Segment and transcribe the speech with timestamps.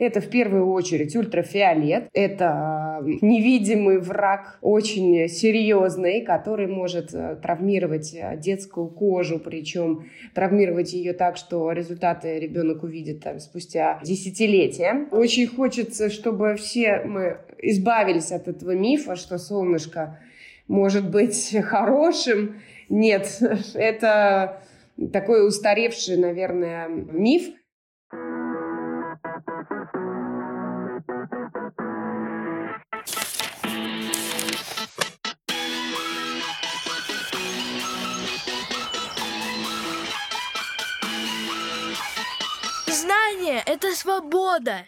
[0.00, 2.08] Это в первую очередь ультрафиолет.
[2.14, 11.12] Это невидимый враг, очень серьезный, который может э, травмировать э, детскую кожу, причем травмировать ее
[11.12, 15.06] так, что результаты ребенок увидит там, спустя десятилетия.
[15.10, 20.18] Очень хочется, чтобы все мы избавились от этого мифа, что солнышко
[20.66, 22.56] может быть хорошим.
[22.88, 23.38] Нет,
[23.74, 24.62] это
[25.12, 27.50] такой устаревший, наверное, миф.
[43.90, 44.86] Это свобода.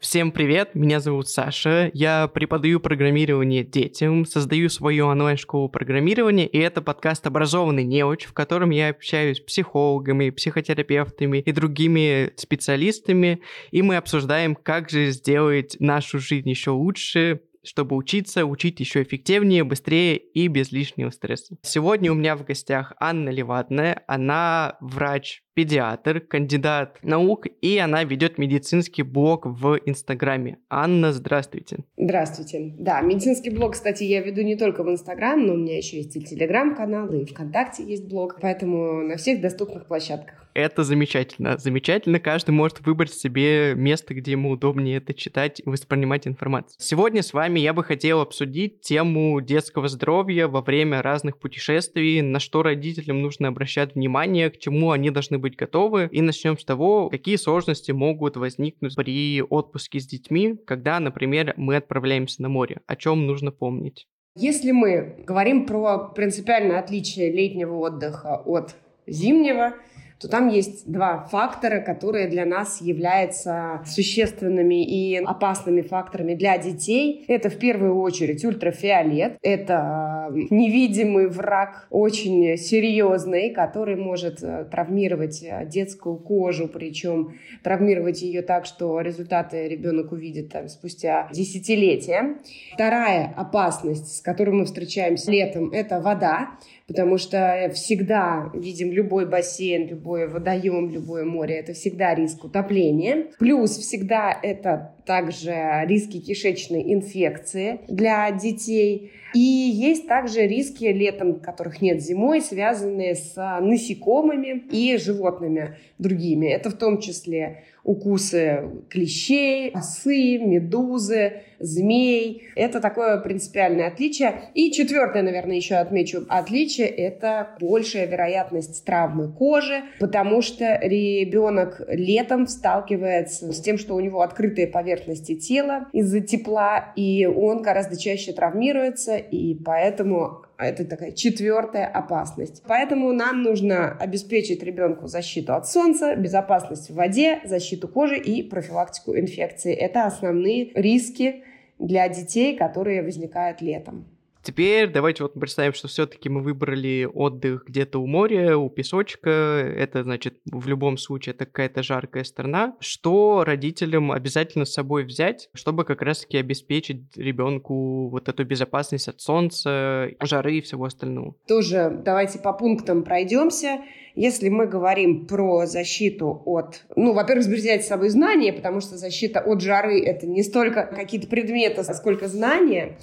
[0.00, 6.82] Всем привет, меня зовут Саша, я преподаю программирование детям, создаю свою онлайн-школу программирования, и это
[6.82, 13.40] подкаст «Образованный неуч», в котором я общаюсь с психологами, психотерапевтами и другими специалистами,
[13.70, 19.64] и мы обсуждаем, как же сделать нашу жизнь еще лучше, чтобы учиться, учить еще эффективнее,
[19.64, 21.56] быстрее и без лишнего стресса.
[21.62, 28.36] Сегодня у меня в гостях Анна Левадная, она врач педиатр, кандидат наук, и она ведет
[28.36, 30.58] медицинский блог в Инстаграме.
[30.68, 31.78] Анна, здравствуйте.
[31.96, 32.74] Здравствуйте.
[32.78, 36.14] Да, медицинский блог, кстати, я веду не только в Инстаграм, но у меня еще есть
[36.14, 40.46] и Телеграм-канал, и ВКонтакте есть блог, поэтому на всех доступных площадках.
[40.56, 41.58] Это замечательно.
[41.58, 42.18] Замечательно.
[42.18, 46.76] Каждый может выбрать себе место, где ему удобнее это читать и воспринимать информацию.
[46.78, 52.40] Сегодня с вами я бы хотел обсудить тему детского здоровья во время разных путешествий, на
[52.40, 56.08] что родителям нужно обращать внимание, к чему они должны быть быть готовы.
[56.10, 61.76] И начнем с того, какие сложности могут возникнуть при отпуске с детьми, когда, например, мы
[61.76, 62.80] отправляемся на море.
[62.88, 64.08] О чем нужно помнить?
[64.34, 68.74] Если мы говорим про принципиальное отличие летнего отдыха от
[69.06, 69.74] зимнего,
[70.20, 77.24] то там есть два фактора, которые для нас являются существенными и опасными факторами для детей.
[77.28, 79.36] Это в первую очередь ультрафиолет.
[79.42, 88.42] Это невидимый враг, очень серьезный, который может э, травмировать э, детскую кожу, причем травмировать ее
[88.42, 92.38] так, что результаты ребенок увидит там, спустя десятилетия.
[92.72, 96.50] Вторая опасность, с которой мы встречаемся летом, это вода
[96.86, 103.26] потому что всегда видим любой бассейн, любой водоем, любое море, это всегда риск утопления.
[103.38, 109.12] Плюс всегда это также риски кишечной инфекции для детей.
[109.34, 116.46] И есть также риски летом, которых нет зимой, связанные с насекомыми и животными другими.
[116.46, 122.48] Это в том числе укусы клещей, осы, медузы, змей.
[122.56, 124.50] Это такое принципиальное отличие.
[124.54, 132.48] И четвертое, наверное, еще отмечу отличие, это большая вероятность травмы кожи, потому что ребенок летом
[132.48, 138.32] сталкивается с тем, что у него открытые поверхности тела из-за тепла, и он гораздо чаще
[138.32, 142.62] травмируется, и поэтому это такая четвертая опасность.
[142.66, 149.16] Поэтому нам нужно обеспечить ребенку защиту от солнца, безопасность в воде, защиту кожи и профилактику
[149.16, 149.74] инфекции.
[149.74, 151.44] Это основные риски
[151.78, 154.06] для детей, которые возникают летом.
[154.46, 159.28] Теперь давайте вот представим, что все-таки мы выбрали отдых где-то у моря, у песочка.
[159.28, 162.76] Это значит в любом случае это какая-то жаркая страна.
[162.78, 169.20] Что родителям обязательно с собой взять, чтобы как раз-таки обеспечить ребенку вот эту безопасность от
[169.20, 171.34] солнца, жары и всего остального?
[171.48, 173.80] Тоже давайте по пунктам пройдемся.
[174.14, 176.84] Если мы говорим про защиту от...
[176.94, 181.26] Ну, во-первых, взять с собой знания, потому что защита от жары— это не столько какие-то
[181.26, 182.96] предметы, сколько знания.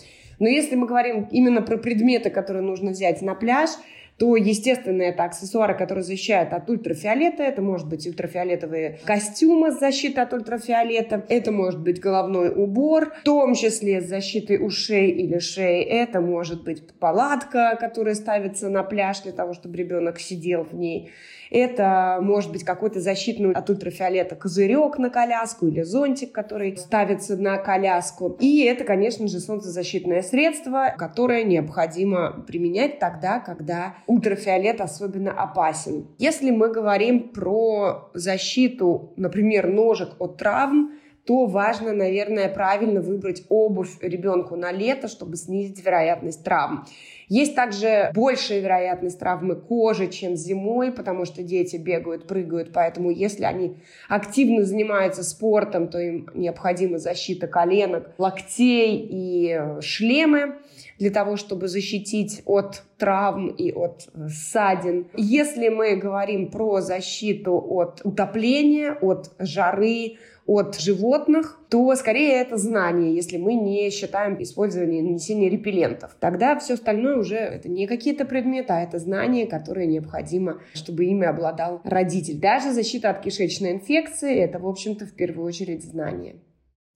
[0.43, 3.69] Но если мы говорим именно про предметы, которые нужно взять на пляж,
[4.17, 7.43] то, естественно, это аксессуары, которые защищают от ультрафиолета.
[7.43, 11.25] Это может быть ультрафиолетовые костюмы с защитой от ультрафиолета.
[11.29, 15.81] Это может быть головной убор, в том числе с защитой ушей или шеи.
[15.81, 21.09] Это может быть палатка, которая ставится на пляж для того, чтобы ребенок сидел в ней.
[21.53, 27.58] Это может быть какой-то защитный от ультрафиолета козырек на коляску или зонтик, который ставится на
[27.58, 28.35] коляску.
[28.40, 36.08] И это, конечно же, солнцезащитное средство, которое необходимо применять тогда, когда ультрафиолет особенно опасен.
[36.17, 40.94] Если мы говорим про защиту, например, ножек от травм,
[41.25, 46.85] то важно, наверное, правильно выбрать обувь ребенку на лето, чтобы снизить вероятность травм.
[47.29, 53.46] Есть также большая вероятность травмы кожи, чем зимой, потому что дети бегают, прыгают, поэтому если
[53.46, 53.78] они
[54.09, 60.58] активно занимаются спортом, то им необходима защита коленок, локтей и шлемы
[60.99, 65.08] для того, чтобы защитить от травм и от э, ссадин.
[65.16, 73.16] Если мы говорим про защиту от утопления, от жары, от животных, то скорее это знание,
[73.16, 76.16] если мы не считаем использование нанесения репеллентов.
[76.19, 81.25] Тогда все остальное уже это не какие-то предметы, а это знание, которое необходимо, чтобы ими
[81.25, 82.40] обладал родитель.
[82.40, 86.41] Даже защита от кишечной инфекции– это, в общем-то, в первую очередь знание.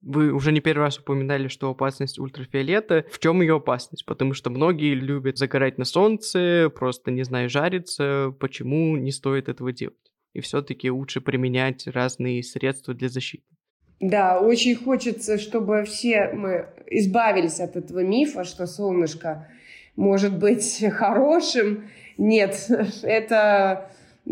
[0.01, 3.05] Вы уже не первый раз упоминали, что опасность ультрафиолета.
[3.11, 4.05] В чем ее опасность?
[4.05, 8.33] Потому что многие любят загорать на солнце, просто, не знаю, жариться.
[8.39, 9.97] Почему не стоит этого делать?
[10.37, 13.43] И все-таки лучше применять разные средства для защиты.
[13.99, 19.47] Да, очень хочется, чтобы все мы избавились от этого мифа, что солнышко
[19.95, 21.89] может быть хорошим.
[22.19, 22.69] Нет,
[23.01, 23.89] это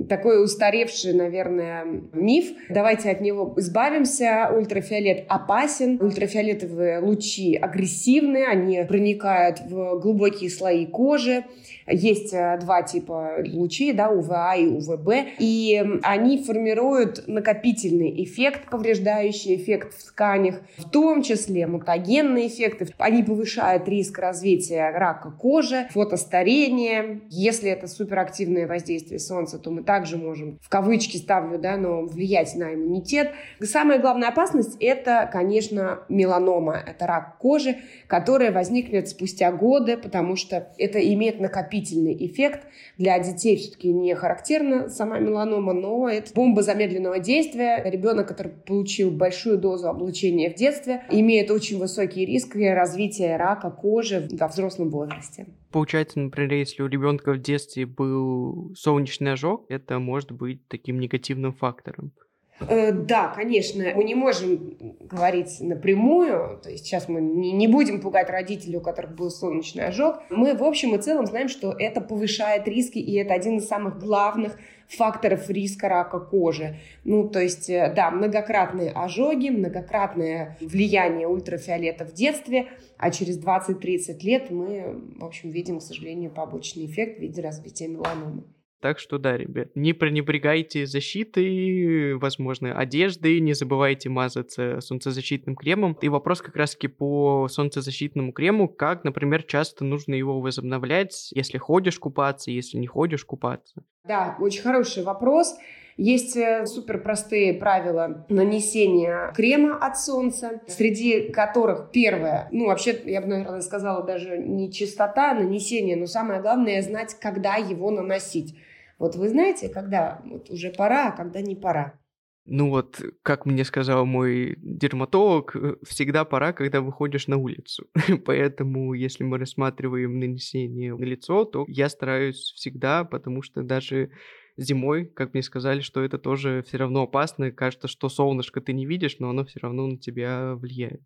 [0.10, 2.46] такой устаревший, наверное, миф.
[2.70, 4.50] Давайте от него избавимся.
[4.56, 6.02] Ультрафиолет опасен.
[6.02, 11.44] Ультрафиолетовые лучи агрессивны, они проникают в глубокие слои кожи.
[11.88, 19.56] Есть э, два типа лучей, да, УВА и УВБ, и они формируют накопительный эффект, повреждающий
[19.56, 22.88] эффект в тканях, в том числе мутагенные эффекты.
[22.98, 27.22] Они повышают риск развития рака кожи, фотостарения.
[27.30, 32.56] Если это суперактивное воздействие солнца, то мы также можем, в кавычки ставлю, да, но влиять
[32.56, 33.32] на иммунитет.
[33.62, 36.76] Самая главная опасность– это, конечно, меланома.
[36.76, 37.78] Это рак кожи,
[38.08, 42.68] которая возникнет спустя годы, потому что это имеет накопительный эффект.
[42.98, 47.82] Для детей все-таки не характерна сама меланома, но это бомба замедленного действия.
[47.86, 54.28] Ребенок, который получил большую дозу облучения в детстве, имеет очень высокий риск развития рака кожи
[54.32, 55.46] во взрослом возрасте.
[55.76, 61.52] Получается, например, если у ребенка в детстве был солнечный ожог, это может быть таким негативным
[61.52, 62.14] фактором.
[62.60, 68.30] Э, да, конечно, мы не можем говорить напрямую, то есть сейчас мы не, будем пугать
[68.30, 70.22] родителей, у которых был солнечный ожог.
[70.30, 74.00] Мы в общем и целом знаем, что это повышает риски, и это один из самых
[74.00, 74.58] главных
[74.88, 76.78] факторов риска рака кожи.
[77.04, 82.68] Ну, то есть, э, да, многократные ожоги, многократное влияние ультрафиолета в детстве,
[82.98, 87.88] а через 20-30 лет мы, в общем, видим, к сожалению, побочный эффект в виде развития
[87.88, 88.44] меланомы.
[88.86, 95.98] Так что да, ребят, не пренебрегайте защитой, возможно, одеждой, не забывайте мазаться солнцезащитным кремом.
[96.02, 101.98] И вопрос как раз-таки по солнцезащитному крему, как, например, часто нужно его возобновлять, если ходишь
[101.98, 103.82] купаться, если не ходишь купаться.
[104.04, 105.56] Да, очень хороший вопрос.
[105.98, 113.22] Есть э, супер простые правила нанесения крема от солнца, среди которых первое, ну вообще, я
[113.22, 118.56] бы, наверное, сказала даже не чистота нанесения, но самое главное знать, когда его наносить.
[118.98, 122.00] Вот вы знаете, когда вот уже пора, а когда не пора?
[122.48, 127.88] Ну вот, как мне сказал мой дерматолог, э, всегда пора, когда выходишь на улицу.
[128.26, 134.12] Поэтому, если мы рассматриваем нанесение на лицо, то я стараюсь всегда, потому что даже
[134.58, 137.52] зимой, как мне сказали, что это тоже все равно опасно.
[137.52, 141.02] Кажется, что солнышко ты не видишь, но оно все равно на тебя влияет.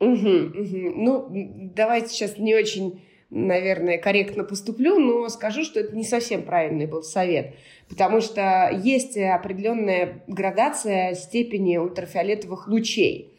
[0.00, 0.92] Угу, угу.
[0.96, 3.02] Ну, давайте сейчас не очень
[3.34, 7.54] наверное, корректно поступлю, но скажу, что это не совсем правильный был совет,
[7.88, 13.34] потому что есть определенная градация степени ультрафиолетовых лучей.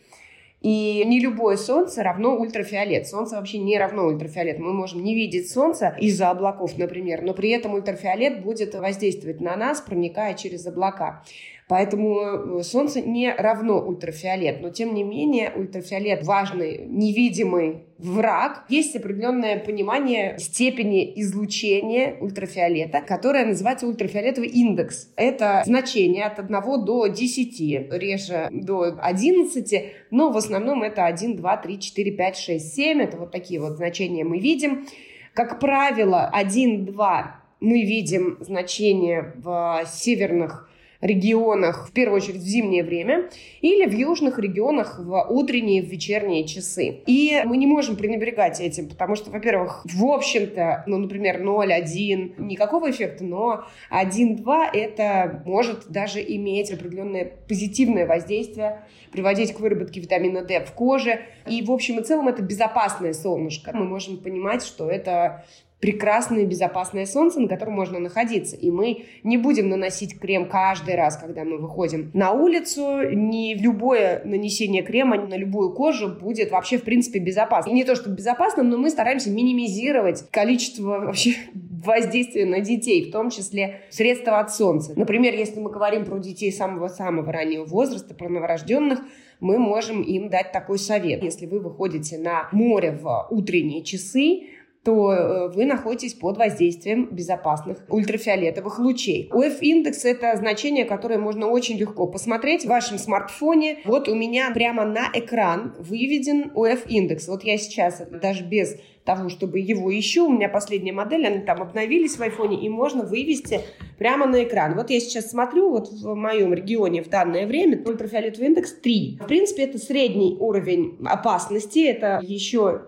[0.62, 3.08] И не любое солнце равно ультрафиолет.
[3.08, 4.58] Солнце вообще не равно ультрафиолет.
[4.58, 9.56] Мы можем не видеть солнце из-за облаков, например, но при этом ультрафиолет будет воздействовать на
[9.56, 11.24] нас, проникая через облака.
[11.68, 18.66] Поэтому э, Солнце не равно ультрафиолет, но тем не менее ультрафиолет важный, невидимый враг.
[18.70, 25.12] Есть определенное понимание степени излучения ультрафиолета, которое называется ультрафиолетовый индекс.
[25.16, 31.58] Это значение от 1 до 10, реже до 11, но в основном это 1, 2,
[31.58, 33.02] 3, 4, 5, 6, 7.
[33.02, 34.86] Это вот такие вот значения мы видим.
[35.34, 40.70] Как правило, 1, 2 мы видим значение в северных
[41.06, 43.30] регионах, в первую очередь в зимнее время,
[43.62, 47.02] или в южных регионах в утренние, в вечерние часы.
[47.06, 52.92] И мы не можем пренебрегать этим, потому что, во-первых, в общем-то, ну, например, 0,1, никакого
[52.92, 58.82] эффекта, но 1,2 это может даже иметь определенное позитивное воздействие,
[59.12, 61.22] приводить к выработке витамина D в коже.
[61.48, 63.72] И, в общем и целом, это безопасное солнышко.
[63.74, 65.46] Мы можем понимать, что это
[65.86, 68.56] прекрасное безопасное солнце, на котором можно находиться.
[68.56, 73.02] И мы не будем наносить крем каждый раз, когда мы выходим на улицу.
[73.12, 77.70] Не любое нанесение крема на любую кожу будет вообще, в принципе, безопасно.
[77.70, 83.12] И не то, что безопасным, но мы стараемся минимизировать количество вообще воздействия на детей, в
[83.12, 84.94] том числе средства от солнца.
[84.96, 89.02] Например, если мы говорим про детей самого-самого раннего возраста, про новорожденных,
[89.40, 91.22] мы можем им дать такой совет.
[91.22, 94.48] Если вы выходите на море в утренние часы,
[94.86, 99.32] то э, вы находитесь под воздействием безопасных ультрафиолетовых лучей.
[99.34, 103.80] УФ-индекс– это значение, которое можно очень легко посмотреть в вашем смартфоне.
[103.86, 107.28] Вот у меня прямо на экран выведен УФ-индекс.
[107.28, 110.28] Вот я сейчас даже без того, чтобы его ищу.
[110.28, 113.62] У меня последняя модель, они там обновились в айфоне, и можно вывести
[113.98, 114.76] прямо на экран.
[114.76, 119.20] Вот я сейчас смотрю, вот в моем регионе в данное время ультрафиолетовый индекс 3.
[119.24, 122.82] В принципе, это средний уровень опасности, это еще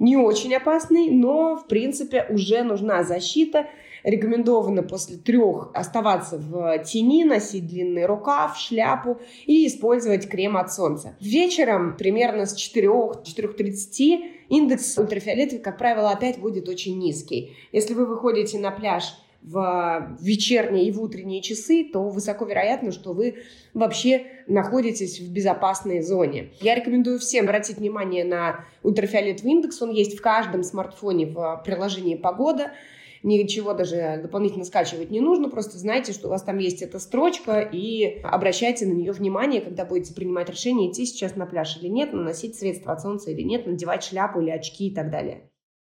[0.00, 3.68] не очень опасный, но, в принципе, уже нужна защита.
[4.02, 11.16] Рекомендовано после трех оставаться в тени, носить длинный рукав, шляпу и использовать крем от солнца.
[11.20, 17.54] Вечером, примерно с 4-4.30, индекс ультрафиолетовый, как правило, опять будет очень низкий.
[17.72, 19.04] Если вы выходите на пляж
[19.42, 23.36] в вечерние и в утренние часы, то высоко вероятно, что вы
[23.74, 26.50] вообще находитесь в безопасной зоне.
[26.60, 29.80] Я рекомендую всем обратить внимание на ультрафиолетовый индекс.
[29.80, 32.72] Он есть в каждом смартфоне в приложении «Погода».
[33.22, 37.60] Ничего даже дополнительно скачивать не нужно, просто знайте, что у вас там есть эта строчка,
[37.60, 42.14] и обращайте на нее внимание, когда будете принимать решение, идти сейчас на пляж или нет,
[42.14, 45.50] наносить средства от солнца или нет, надевать шляпу или очки и так далее.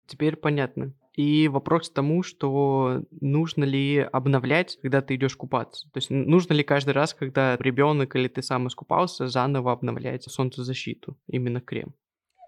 [0.07, 0.95] Теперь понятно.
[1.17, 5.89] И вопрос к тому, что нужно ли обновлять, когда ты идешь купаться.
[5.91, 11.17] То есть нужно ли каждый раз, когда ребенок или ты сам искупался, заново обновлять солнцезащиту,
[11.27, 11.95] именно крем?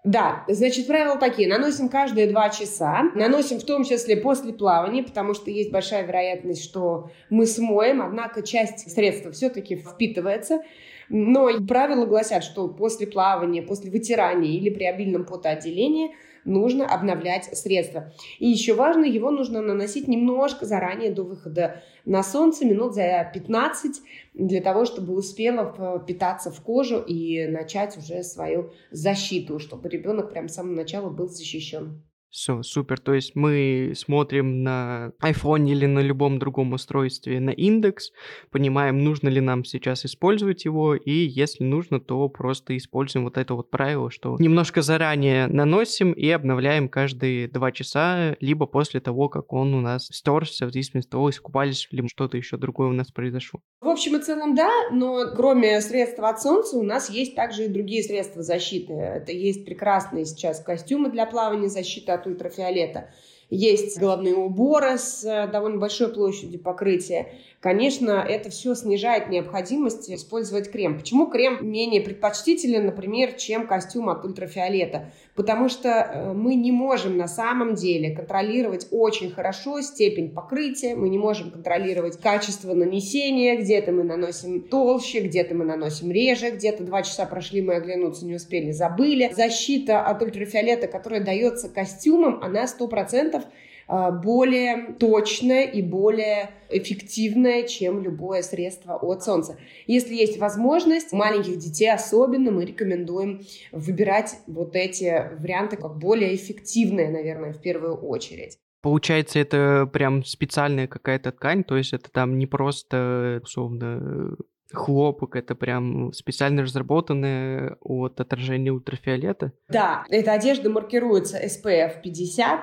[0.05, 1.49] Да, значит, правила такие.
[1.49, 3.11] Наносим каждые два часа.
[3.15, 8.43] Наносим в том числе после плавания, потому что есть большая вероятность, что мы смоем, однако
[8.43, 10.61] часть средства все-таки впитывается.
[11.09, 18.13] Но правила гласят, что после плавания, после вытирания или при обильном потоотделении– нужно обновлять средства.
[18.39, 24.01] И еще важно, его нужно наносить немножко заранее до выхода на солнце, минут за 15,
[24.33, 30.49] для того, чтобы успела впитаться в кожу и начать уже свою защиту, чтобы ребенок прям
[30.49, 32.01] с самого начала был защищен.
[32.29, 32.99] Все, супер.
[32.99, 38.11] То есть мы смотрим на iPhone или на любом другом устройстве на индекс,
[38.51, 43.55] понимаем, нужно ли нам сейчас использовать его, и если нужно, то просто используем вот это
[43.55, 49.51] вот правило, что немножко заранее наносим и обновляем каждые два часа, либо после того, как
[49.51, 53.11] он у нас стерся, в зависимости от того, искупались или что-то еще другое у нас
[53.11, 53.61] произошло.
[53.81, 57.69] В общем и целом, да, но кроме средств от солнца у нас есть также и
[57.69, 58.93] другие средства защиты.
[58.93, 63.09] Это есть прекрасные сейчас костюмы для плавания, защиты от ультрафиолета.
[63.49, 67.33] Есть головные уборы с э, довольно большой площадью покрытия.
[67.59, 70.97] Конечно, это все снижает необходимость использовать крем.
[70.97, 75.11] Почему крем менее предпочтителен, например, чем костюм от ультрафиолета?
[75.35, 81.09] Потому что э, мы не можем на самом деле контролировать очень хорошо степень покрытия, мы
[81.09, 87.03] не можем контролировать качество нанесения, где-то мы наносим толще, где-то мы наносим реже, где-то два
[87.03, 89.33] часа прошли, мы оглянуться не успели, забыли.
[89.35, 93.43] Защита от ультрафиолета, которая дается костюмом, она 100% а,
[93.89, 99.57] более точное и более эффективное, чем любое средство от солнца.
[99.87, 103.41] Если есть возможность, маленьких детей особенно мы рекомендуем
[103.71, 108.57] выбирать вот эти варианты как более эффективные, наверное, в первую очередь.
[108.81, 114.37] Получается, это прям специальная какая-то ткань, то есть это там не просто, условно,
[114.71, 119.51] хлопок, это прям специально разработанное от отражения ультрафиолета?
[119.67, 122.61] Да, эта одежда маркируется SPF 50,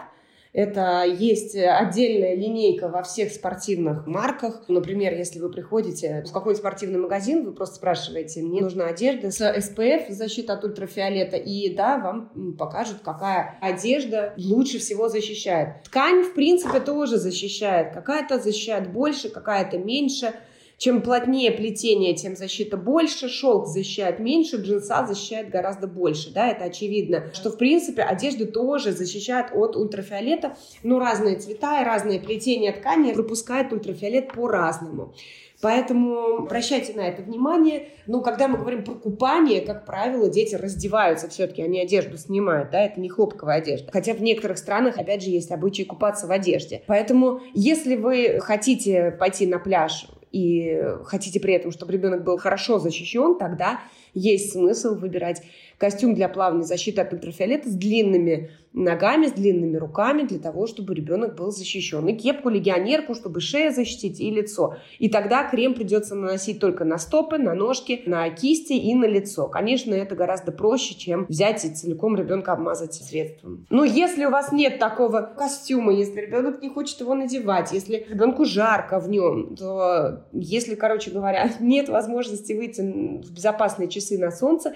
[0.57, 4.65] это есть отдельная линейка во всех спортивных марках.
[4.69, 9.41] Например, если вы приходите в какой-нибудь спортивный магазин, вы просто спрашиваете, мне нужна одежда с
[9.41, 15.83] SPF, защита от ультрафиолета, и да, вам покажут, какая одежда лучше всего защищает.
[15.85, 17.93] Ткань, в принципе, тоже защищает.
[17.93, 20.33] Какая-то защищает больше, какая-то меньше.
[20.79, 26.65] Чем плотнее плетение, тем защита больше, шелк защищает меньше, джинса защищает гораздо больше, да, это
[26.65, 32.73] очевидно, что, в принципе, одежда тоже защищает от ультрафиолета, но разные цвета и разные плетения
[32.73, 35.15] ткани пропускают ультрафиолет по-разному.
[35.63, 37.89] Поэтому обращайте на это внимание.
[38.07, 42.83] Ну, когда мы говорим про купание, как правило, дети раздеваются все-таки, они одежду снимают, да,
[42.83, 43.91] это не хлопковая одежда.
[43.91, 46.83] Хотя в некоторых странах, опять же, есть обычай купаться в одежде.
[46.87, 52.79] Поэтому, если вы хотите пойти на пляж и хотите при этом, чтобы ребенок был хорошо
[52.79, 53.81] защищен, тогда
[54.19, 55.43] есть смысл выбирать
[55.79, 60.95] костюм для плавания защиты от ультрафиолета с длинными ногами, с длинными руками для того, чтобы
[60.95, 62.07] ребенок был защищен.
[62.09, 64.77] И кепку, легионерку, чтобы шея защитить и лицо.
[64.99, 69.49] И тогда крем придется наносить только на стопы, на ножки, на кисти и на лицо.
[69.49, 73.67] Конечно, это гораздо проще, чем взять и целиком ребенка обмазать средством.
[73.71, 78.45] Но если у вас нет такого костюма, если ребенок не хочет его надевать, если ребенку
[78.45, 84.75] жарко в нем, то если, короче говоря, нет возможности выйти в безопасные часы на солнце,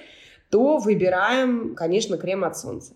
[0.51, 2.95] то выбираем, конечно, крем от солнца.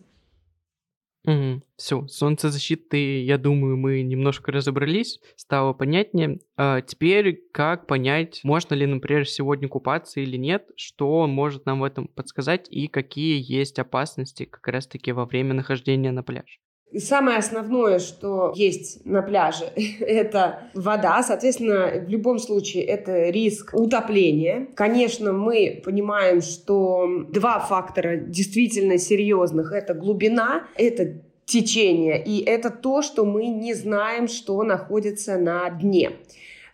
[1.26, 1.62] Угу.
[1.76, 6.41] Все, солнцезащиты, я думаю, мы немножко разобрались, стало понятнее.
[6.57, 11.85] А теперь как понять, можно ли, например, сегодня купаться или нет, что может нам в
[11.85, 16.59] этом подсказать и какие есть опасности как раз-таки во время нахождения на пляже?
[16.94, 19.64] И самое основное, что есть на пляже,
[20.00, 21.24] это вода.
[21.24, 24.68] Соответственно, в любом случае это риск утопления.
[24.76, 29.72] Конечно, мы понимаем, что два фактора действительно серьезных.
[29.72, 32.22] Это глубина, это течение.
[32.22, 36.12] И это то, что мы не знаем, что находится на дне.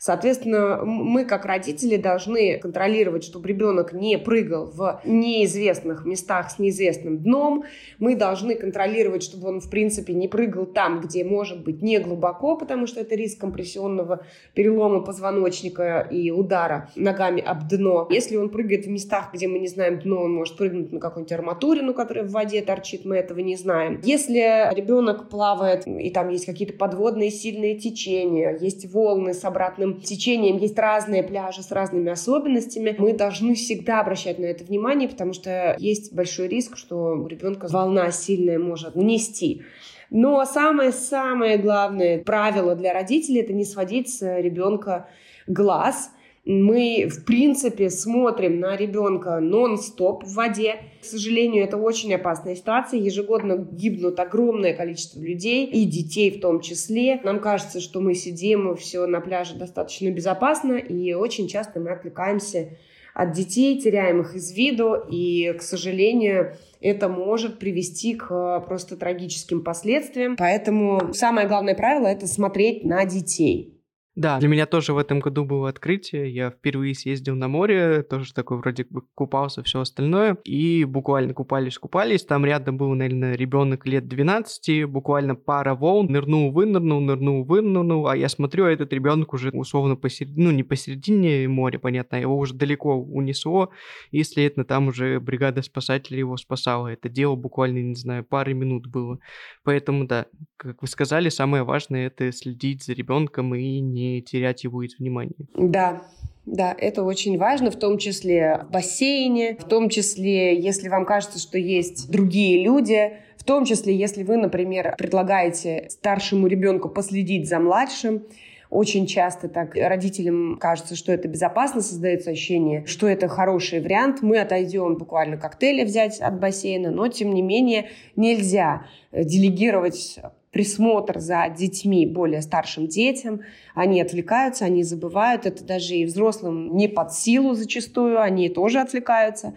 [0.03, 7.19] Соответственно, мы как родители должны контролировать, чтобы ребенок не прыгал в неизвестных местах с неизвестным
[7.19, 7.65] дном.
[7.99, 12.57] Мы должны контролировать, чтобы он, в принципе, не прыгал там, где может быть не глубоко,
[12.57, 18.07] потому что это риск компрессионного перелома позвоночника и удара ногами об дно.
[18.09, 21.33] Если он прыгает в местах, где мы не знаем дно, он может прыгнуть на какую-нибудь
[21.33, 24.01] арматурину, которая в воде торчит, мы этого не знаем.
[24.03, 30.01] Если ребенок плавает, и там есть какие-то подводные сильные течения, есть волны с обратным разным
[30.01, 32.95] течением, есть разные пляжи с разными особенностями.
[32.99, 37.69] Мы должны всегда обращать на это внимание, потому что есть большой риск, что у ребенка
[37.69, 39.63] волна сильная может унести.
[40.11, 45.09] Но самое-самое главное правило для родителей– это не сводить с ребенка
[45.47, 46.11] глаз–
[46.45, 50.77] мы, в принципе, смотрим на ребенка нон-стоп в воде.
[51.01, 52.99] К сожалению, это очень опасная ситуация.
[52.99, 57.21] Ежегодно гибнут огромное количество людей, и детей в том числе.
[57.25, 62.79] Нам кажется, что мы сидим все на пляже достаточно безопасно, и очень часто мы отвлекаемся
[63.13, 69.63] от детей, теряем их из виду, и, к сожалению, это может привести к просто трагическим
[69.63, 70.37] последствиям.
[70.37, 73.80] Поэтому самое главное правило– это смотреть на детей.
[74.17, 76.35] Да, для меня тоже в этом году было открытие.
[76.35, 80.37] Я впервые съездил на море, тоже такой вроде бы купался, все остальное.
[80.45, 82.25] И буквально купались-купались.
[82.25, 86.11] Там рядом был, наверное, ребенок лет 12, буквально пара волн.
[86.11, 88.09] Нырнул, вынырнул, нырнул, вынырнул.
[88.09, 92.21] А я смотрю, а этот ребенок уже условно посередине, ну не посередине моря, понятно, а
[92.21, 93.71] его уже далеко унесло.
[94.11, 96.89] И, следовательно, там уже бригада спасателей его спасала.
[96.89, 99.21] Это дело буквально, не знаю, пары минут было.
[99.63, 104.65] Поэтому, да, как вы сказали, самое важное это следить за ребенком и не не терять
[104.65, 105.35] его из внимания.
[105.55, 106.03] Да,
[106.47, 111.39] да, это очень важно, в том числе в бассейне, в том числе, если вам кажется,
[111.39, 117.59] что есть другие люди, в том числе, если вы, например, предлагаете старшему ребенку последить за
[117.59, 118.25] младшим,
[118.69, 124.23] очень часто так родителям кажется, что это безопасно, создается ощущение, что это хороший вариант.
[124.23, 131.49] Мы отойдем буквально коктейли взять от бассейна, но тем не менее нельзя делегировать присмотр за
[131.49, 133.41] детьми, более старшим детям.
[133.75, 135.47] Они отвлекаются, они забывают.
[135.47, 139.55] Это даже и взрослым не под силу зачастую, они тоже отвлекаются.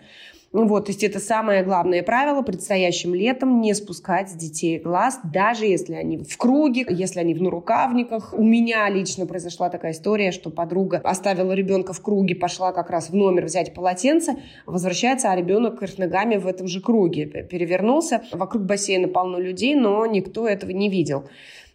[0.54, 5.66] Вот, то есть это самое главное правило предстоящим летом не спускать с детей глаз, даже
[5.66, 8.36] если они в круге, если они в нарукавниках.
[8.38, 13.10] У меня лично произошла такая история, что подруга оставила ребенка в круге, пошла как раз
[13.10, 14.36] в номер взять полотенце,
[14.68, 18.22] возвращается, а ребенок вверх ногами в этом же круге перевернулся.
[18.32, 21.24] Вокруг бассейна полно людей, но никто этого не видел.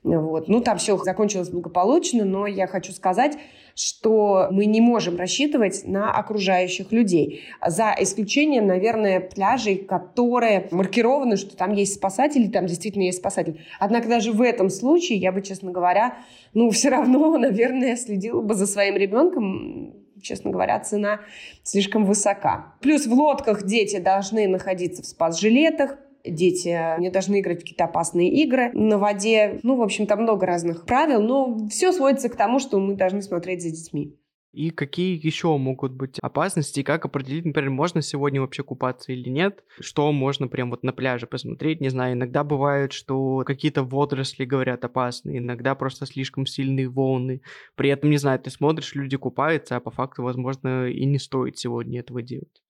[0.02, 0.48] Вот.
[0.48, 3.36] Ну, там все закончилось благополучно, но я хочу сказать,
[3.74, 7.42] что мы не можем рассчитывать на окружающих людей.
[7.64, 13.60] За исключением, наверное, пляжей, которые маркированы, что там есть спасатели, там действительно есть спасатели.
[13.78, 16.16] Однако даже в этом случае я бы, честно говоря,
[16.54, 21.20] ну, все равно, наверное, следила бы за своим ребенком, честно говоря, цена
[21.62, 22.74] слишком высока.
[22.80, 25.98] Плюс в лодках дети должны находиться в спас-жилетах,
[26.30, 29.60] дети не должны играть в какие-то опасные игры на воде.
[29.62, 33.22] Ну, в общем, там много разных правил, но все сводится к тому, что мы должны
[33.22, 34.18] смотреть за детьми.
[34.52, 39.62] И какие еще могут быть опасности, как определить, например, можно сегодня вообще купаться или нет,
[39.78, 44.84] что можно прям вот на пляже посмотреть, не знаю, иногда бывает, что какие-то водоросли, говорят,
[44.84, 47.42] опасные, иногда просто слишком сильные волны,
[47.76, 51.58] при этом, не знаю, ты смотришь, люди купаются, а по факту, возможно, и не стоит
[51.58, 52.62] сегодня этого делать.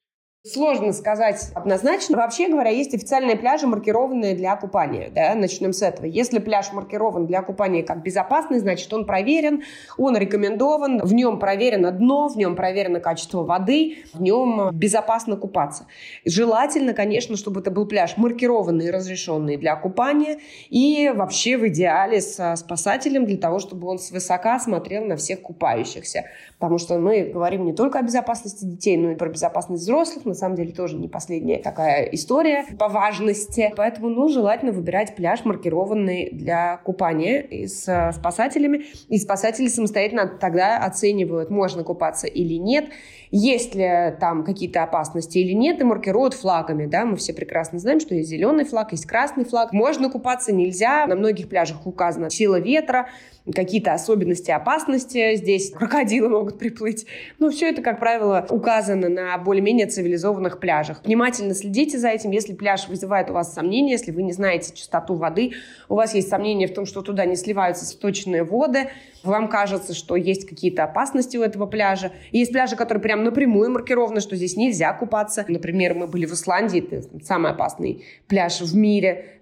[0.47, 2.17] Сложно сказать однозначно.
[2.17, 5.11] Вообще говоря, есть официальные пляжи, маркированные для купания.
[5.11, 5.35] Да?
[5.35, 6.07] Начнем с этого.
[6.07, 9.65] Если пляж маркирован для купания как безопасный, значит, он проверен,
[9.99, 15.89] он рекомендован, в нем проверено дно, в нем проверено качество воды, в нем безопасно купаться.
[16.25, 20.39] Желательно, конечно, чтобы это был пляж маркированный, разрешенный для купания
[20.71, 26.27] и вообще в идеале с спасателем для того, чтобы он свысока смотрел на всех купающихся.
[26.61, 30.35] Потому что мы говорим не только о безопасности детей, но и про безопасность взрослых, на
[30.35, 33.73] самом деле тоже не последняя такая история по важности.
[33.77, 38.85] Поэтому, ну, желательно выбирать пляж, маркированный для купания и с спасателями.
[39.09, 42.91] И спасатели самостоятельно тогда оценивают, можно купаться или нет,
[43.31, 48.01] есть ли там какие-то опасности или нет, и маркируют флагами, да, мы все прекрасно знаем,
[48.01, 52.59] что есть зеленый флаг, есть красный флаг, можно купаться, нельзя, на многих пляжах указана сила
[52.59, 53.09] ветра,
[53.55, 55.37] какие-то особенности опасности.
[55.37, 57.07] Здесь крокодилы могут приплыть.
[57.39, 61.01] Но все это, как правило, указано на более-менее цивилизованных пляжах.
[61.05, 62.31] Внимательно следите за этим.
[62.31, 65.53] Если пляж вызывает у вас сомнения, если вы не знаете чистоту воды,
[65.89, 68.89] у вас есть сомнения в том, что туда не сливаются сточные воды,
[69.25, 72.13] вам кажется, что есть какие-то опасности у этого пляжа.
[72.31, 75.45] Есть пляжи, которые прям напрямую маркированы, что здесь нельзя купаться.
[75.49, 79.41] Например, мы были в Исландии, это самый опасный пляж в мире.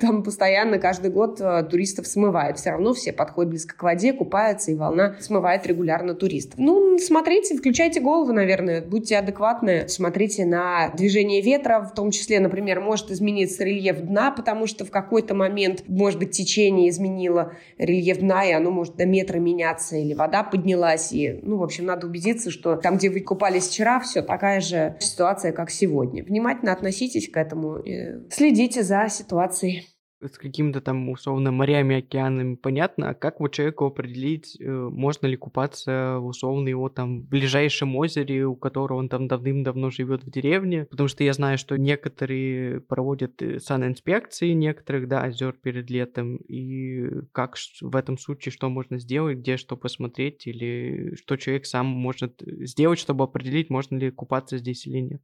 [0.00, 2.58] Там постоянно каждый год э, туристов смывают.
[2.58, 6.58] Все равно все подходят близко к воде, купаются, и волна смывает регулярно туристов.
[6.58, 12.80] Ну, смотрите, включайте голову, наверное, будьте адекватны, смотрите на движение ветра, в том числе, например,
[12.80, 18.44] может измениться рельеф дна, потому что в какой-то момент, может быть, течение изменило рельеф дна,
[18.44, 22.50] и оно может до метра меняться, или вода поднялась, и, ну, в общем, надо убедиться,
[22.50, 26.24] что там, где вы купались вчера, все такая же ситуация, как сегодня.
[26.24, 27.82] Внимательно относитесь к этому,
[28.30, 29.95] следите за ситуацией
[30.28, 35.36] с какими-то там условно морями, океанами, понятно, а как вот человеку определить, э, можно ли
[35.36, 40.84] купаться условно его там в ближайшем озере, у которого он там давным-давно живет в деревне,
[40.86, 47.22] потому что я знаю, что некоторые проводят э, санинспекции некоторых, да, озер перед летом, и
[47.32, 52.42] как в этом случае, что можно сделать, где что посмотреть, или что человек сам может
[52.42, 55.22] сделать, чтобы определить, можно ли купаться здесь или нет.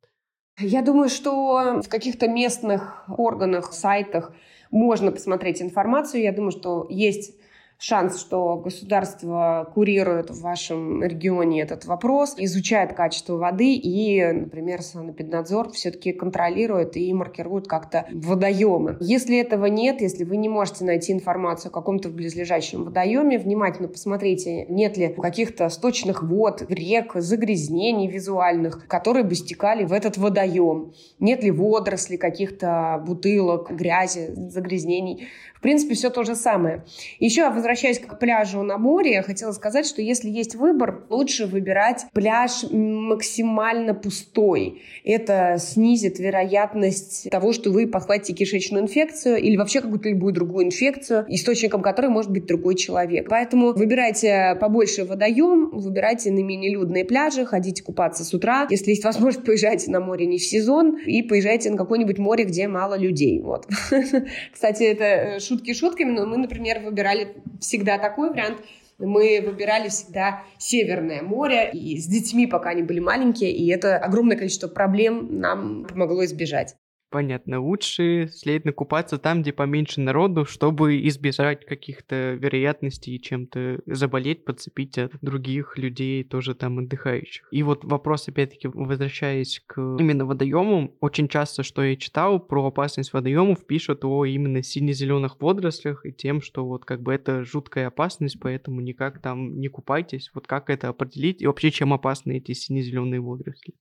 [0.58, 4.34] Я думаю, что в каких-то местных органах, сайтах
[4.70, 6.22] можно посмотреть информацию.
[6.22, 7.36] Я думаю, что есть
[7.82, 15.72] шанс, что государство курирует в вашем регионе этот вопрос, изучает качество воды и, например, санэпиднадзор
[15.72, 18.96] все-таки контролирует и маркирует как-то водоемы.
[19.00, 24.64] Если этого нет, если вы не можете найти информацию о каком-то близлежащем водоеме, внимательно посмотрите,
[24.66, 30.92] нет ли каких-то сточных вод, рек, загрязнений визуальных, которые бы стекали в этот водоем.
[31.18, 35.26] Нет ли водорослей, каких-то бутылок, грязи, загрязнений.
[35.62, 36.84] Принципе, все то же самое.
[37.20, 42.06] Еще возвращаясь к пляжу на море, я хотела сказать, что если есть выбор, лучше выбирать
[42.12, 44.82] пляж максимально пустой.
[45.04, 51.26] Это снизит вероятность того, что вы подхватите кишечную инфекцию или вообще какую-то любую другую инфекцию,
[51.28, 53.28] источником которой может быть другой человек.
[53.28, 58.66] Поэтому выбирайте побольше водоем, выбирайте на менее людные пляжи, ходите купаться с утра.
[58.68, 62.66] Если есть возможность, поезжайте на море не в сезон и поезжайте на какое-нибудь море, где
[62.66, 63.40] мало людей.
[63.40, 63.68] Вот.
[64.52, 68.58] Кстати, это шутки шутками, но мы, например, выбирали всегда такой вариант.
[68.98, 74.36] Мы выбирали всегда Северное море, и с детьми, пока они были маленькие, и это огромное
[74.36, 76.76] количество проблем нам помогло избежать.
[77.12, 77.60] Понятно.
[77.60, 85.12] Лучше следовательно купаться там, где поменьше народу, чтобы избежать каких-то вероятностей чем-то заболеть, подцепить от
[85.20, 87.46] других людей, тоже там отдыхающих.
[87.50, 93.12] И вот вопрос, опять-таки, возвращаясь к именно водоемам, очень часто, что я читал про опасность
[93.12, 98.40] водоемов, пишут о именно сине-зеленых водорослях и тем, что вот как бы это жуткая опасность,
[98.40, 100.30] поэтому никак там не купайтесь.
[100.32, 103.74] Вот как это определить и вообще чем опасны эти сине-зеленые водоросли?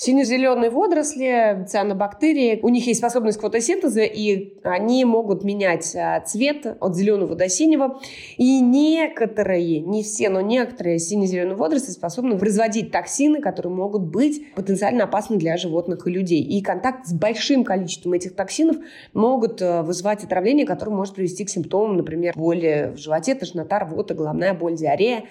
[0.00, 6.76] Сине-зеленые водоросли, цианобактерии, у них есть способность к фотосинтезу, и они могут менять а, цвет
[6.78, 7.98] от зеленого до синего.
[8.36, 15.02] И некоторые, не все, но некоторые сине-зеленые водоросли способны производить токсины, которые могут быть потенциально
[15.02, 16.44] опасны для животных и людей.
[16.44, 18.76] И контакт с большим количеством этих токсинов
[19.14, 24.14] могут а, вызывать отравление, которое может привести к симптомам, например, боли в животе, тошнота, рвота,
[24.14, 25.24] головная боль, диарея.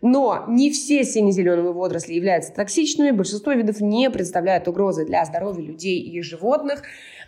[0.00, 6.00] Но не все сине-зеленые водоросли являются токсичными, большинство видов не представляют угрозы для здоровья людей
[6.00, 6.82] и животных.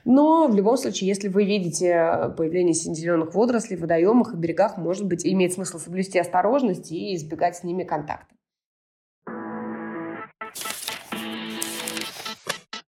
[0.05, 5.07] Но в любом случае, если вы видите появление сине-зеленых водорослей в водоемах и берегах, может
[5.07, 8.34] быть, имеет смысл соблюсти осторожность и избегать с ними контакта.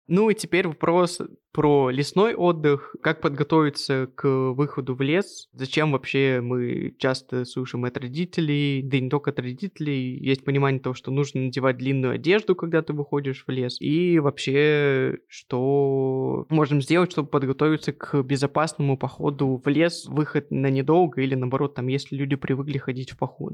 [0.07, 1.19] Ну и теперь вопрос
[1.51, 7.97] про лесной отдых, как подготовиться к выходу в лес, зачем вообще мы часто слышим от
[7.97, 12.55] родителей, да и не только от родителей, есть понимание того, что нужно надевать длинную одежду,
[12.55, 19.59] когда ты выходишь в лес, и вообще, что можем сделать, чтобы подготовиться к безопасному походу
[19.63, 23.53] в лес, выход на недолго, или наоборот, там, если люди привыкли ходить в поход.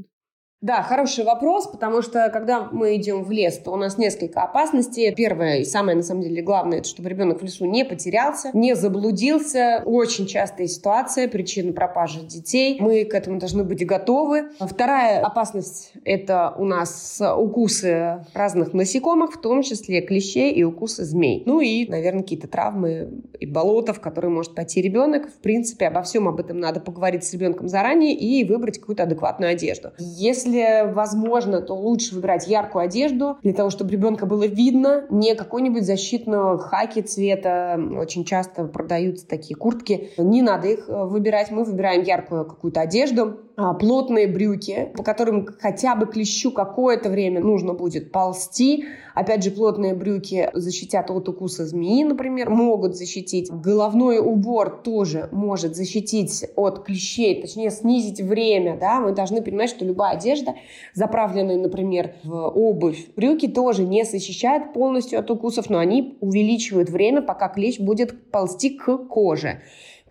[0.62, 5.12] Да, хороший вопрос, потому что когда мы идем в лес, то у нас несколько опасностей.
[5.16, 8.76] Первое и самое, на самом деле, главное, это чтобы ребенок в лесу не потерялся, не
[8.76, 9.82] заблудился.
[9.86, 12.78] Очень частая ситуация, причина пропажи детей.
[12.80, 14.52] Мы к этому должны быть готовы.
[14.60, 21.42] Вторая опасность– это у нас укусы разных насекомых, в том числе клещей и укусы змей.
[21.48, 25.28] Ну и, наверное, какие-то травмы и болота, в которые может пойти ребенок.
[25.28, 29.54] В принципе, обо всем об этом надо поговорить с ребенком заранее и выбрать какую-то адекватную
[29.54, 29.90] одежду.
[29.98, 35.36] Если если возможно, то лучше выбирать яркую одежду для того, чтобы ребенка было видно, не
[35.36, 37.80] какой-нибудь защитного хаки цвета.
[37.98, 40.12] Очень часто продаются такие куртки.
[40.18, 41.52] Не надо их э, выбирать.
[41.52, 43.40] Мы выбираем яркую какую-то одежду,
[43.80, 48.86] плотные брюки, по которым хотя бы клещу какое-то время нужно будет ползти.
[49.14, 53.52] Опять же, плотные брюки защитят от укуса змеи, например, могут защитить.
[53.52, 58.78] Головной убор тоже может защитить от клещей, точнее снизить время.
[58.80, 59.00] Да?
[59.00, 60.56] Мы должны понимать, что любая одежда,
[60.94, 67.22] заправленная, например, в обувь, брюки тоже не защищает полностью от укусов, но они увеличивают время,
[67.22, 69.62] пока клещ будет ползти к коже.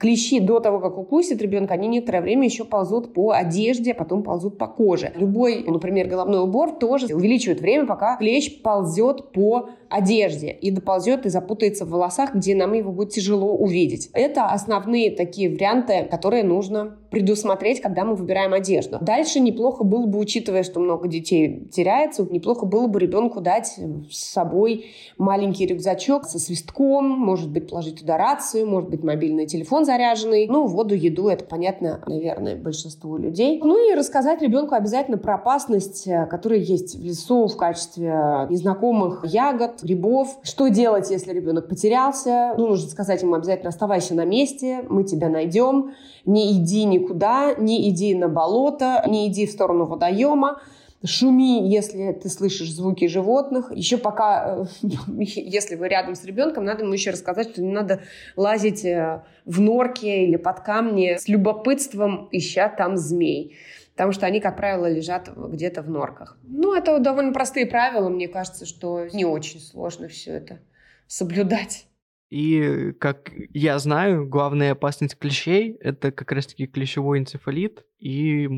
[0.00, 4.22] Клещи до того, как укусит ребенка, они некоторое время еще ползут по одежде, а потом
[4.22, 5.12] ползут по коже.
[5.14, 11.28] Любой, например, головной убор тоже увеличивает время, пока клещ ползет по одежде и доползет и
[11.28, 14.08] запутается в волосах, где нам его будет тяжело увидеть.
[14.12, 18.98] Это основные такие варианты, которые нужно предусмотреть, когда мы выбираем одежду.
[19.00, 23.78] Дальше неплохо было бы, учитывая, что много детей теряется, неплохо было бы ребенку дать
[24.10, 24.86] с собой
[25.18, 30.46] маленький рюкзачок со свистком, может быть, положить туда рацию, может быть, мобильный телефон заряженный.
[30.46, 33.60] Ну, воду, еду, это понятно, наверное, большинству людей.
[33.62, 39.24] Ну и рассказать ребенку обязательно про опасность, э, которая есть в лесу в качестве незнакомых
[39.24, 40.38] ягод, грибов.
[40.42, 42.54] Что делать, если ребенок потерялся?
[42.56, 47.88] Ну, нужно сказать ему обязательно оставайся на месте, мы тебя найдем, не иди никуда, не
[47.90, 50.60] иди на болото, не иди в сторону водоема
[51.04, 53.72] шуми, если ты слышишь звуки животных.
[53.74, 58.00] Еще пока, э, если вы рядом с ребенком, надо ему еще рассказать, что не надо
[58.36, 63.56] лазить э, в норке или под камни с любопытством, ища там змей.
[63.92, 66.38] Потому что они, как правило, лежат где-то в норках.
[66.42, 68.08] Ну, это довольно простые правила.
[68.08, 70.60] Мне кажется, что не очень сложно все это
[71.06, 71.86] соблюдать.
[72.30, 77.84] И, как я знаю, главная опасность клещей— это как раз-таки клещевой энцефалит.
[77.98, 78.48] И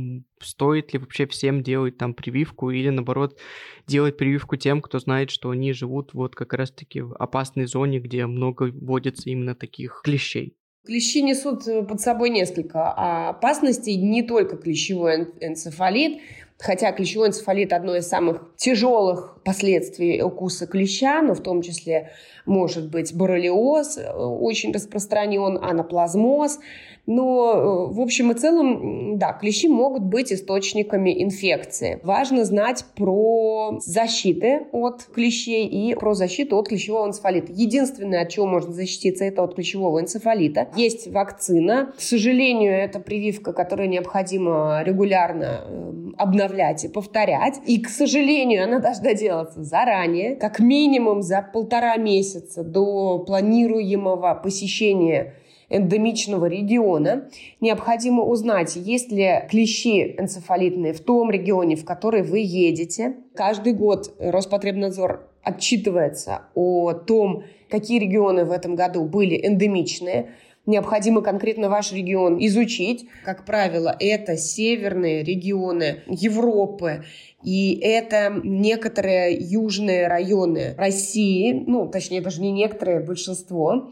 [0.40, 3.38] стоит ли вообще всем делать там прививку или, наоборот,
[3.86, 8.26] делать прививку тем, кто знает, что они живут вот как раз-таки в опасной зоне, где
[8.26, 10.54] много водится именно таких клещей?
[10.84, 16.20] Клещи несут э, под собой несколько опасностей, не только клещевой энцефалит,
[16.62, 22.12] Хотя клещевой энцефалит– одно из самых тяжелых последствий укуса клеща, но в том числе
[22.46, 26.60] может быть боррелиоз, э, очень распространен, анаплазмоз.
[27.06, 31.98] Но э, в общем и целом, да, клещи могут быть источниками инфекции.
[32.04, 37.52] Важно знать про защиты от клещей и про защиту от клещевого энцефалита.
[37.52, 40.68] Единственное, от чего можно защититься, это от клещевого энцефалита.
[40.76, 41.92] Есть вакцина.
[41.96, 47.60] К сожалению, это прививка, которая необходимо регулярно э, обновлять и повторять.
[47.66, 55.34] И, к сожалению, она должна делаться заранее, как минимум за полтора месяца до планируемого посещения
[55.72, 57.28] эндемичного региона,
[57.60, 63.16] необходимо узнать, есть ли клещи энцефалитные в том регионе, в который вы едете.
[63.34, 70.34] Каждый год Роспотребнадзор отчитывается о том, какие регионы в этом году были эндемичные.
[70.64, 73.08] Необходимо конкретно ваш регион изучить.
[73.24, 77.04] Как правило, это северные регионы Европы,
[77.42, 83.90] и это некоторые южные районы России, ну, точнее, даже не некоторые, большинство.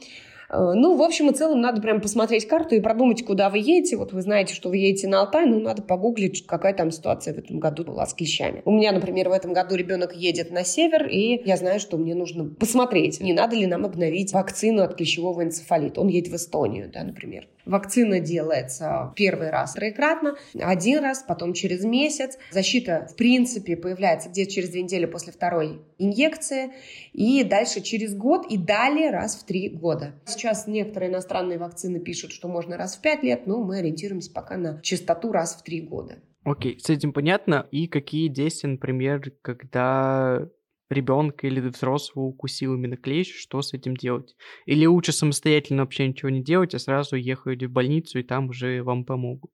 [0.50, 3.96] Э, ну, в общем и целом, надо прям посмотреть карту и продумать, куда вы едете.
[3.96, 7.38] Вот вы знаете, что вы едете на Алтай, ну, надо погуглить, какая там ситуация в
[7.38, 8.62] этом году была с клещами.
[8.64, 12.14] У меня, например, в этом году ребенок едет на север, и я знаю, что мне
[12.14, 16.00] нужно посмотреть, не надо ли нам обновить вакцину от клещевого энцефалита.
[16.00, 17.46] Он едет в Эстонию, да, например.
[17.64, 22.38] Вакцина делается первый раз троекратно, один раз, потом через месяц.
[22.50, 26.72] Защита, в принципе, появляется где-то через две недели после второй инъекции,
[27.12, 30.14] и дальше через год, и далее раз в три года.
[30.26, 34.56] Сейчас некоторые иностранные вакцины пишут, что можно раз в пять лет, но мы ориентируемся пока
[34.56, 36.18] на частоту раз в три года.
[36.44, 37.66] Окей, с этим понятно.
[37.70, 40.48] И какие действия, например, когда
[40.90, 44.36] ребенка или взрослого укусил именно клещ, что с этим делать?
[44.66, 48.82] Или лучше самостоятельно вообще ничего не делать, а сразу ехать в больницу, и там уже
[48.82, 49.50] вам помогут?